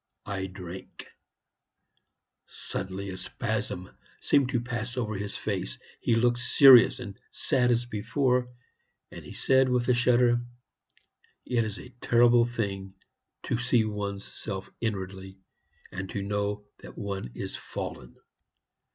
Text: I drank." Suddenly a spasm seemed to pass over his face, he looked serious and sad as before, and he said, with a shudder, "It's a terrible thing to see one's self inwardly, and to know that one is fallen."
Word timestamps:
I 0.25 0.47
drank." 0.47 1.05
Suddenly 2.47 3.11
a 3.11 3.17
spasm 3.17 3.91
seemed 4.19 4.49
to 4.49 4.59
pass 4.59 4.97
over 4.97 5.13
his 5.13 5.37
face, 5.37 5.77
he 5.99 6.15
looked 6.15 6.39
serious 6.39 6.99
and 6.99 7.19
sad 7.29 7.69
as 7.69 7.85
before, 7.85 8.49
and 9.11 9.23
he 9.23 9.31
said, 9.33 9.69
with 9.69 9.87
a 9.89 9.93
shudder, 9.93 10.41
"It's 11.45 11.77
a 11.77 11.89
terrible 12.01 12.45
thing 12.45 12.95
to 13.43 13.59
see 13.59 13.85
one's 13.85 14.25
self 14.25 14.71
inwardly, 14.81 15.37
and 15.91 16.09
to 16.09 16.23
know 16.23 16.65
that 16.79 16.97
one 16.97 17.29
is 17.35 17.55
fallen." 17.55 18.15